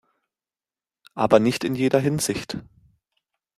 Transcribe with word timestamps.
Aber 1.13 1.39
nicht 1.39 1.63
in 1.63 1.75
jeder 1.75 1.99
Hinsicht. 1.99 2.57